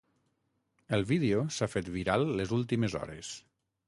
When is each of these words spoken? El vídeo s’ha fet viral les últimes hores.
El 0.97 1.03
vídeo 1.11 1.43
s’ha 1.57 1.69
fet 1.73 1.91
viral 1.97 2.25
les 2.39 2.55
últimes 2.61 2.97
hores. 3.01 3.31